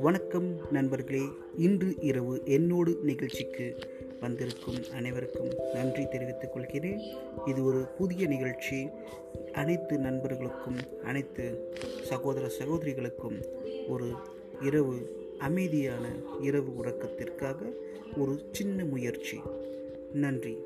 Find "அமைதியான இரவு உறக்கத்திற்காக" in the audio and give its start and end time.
15.38-17.72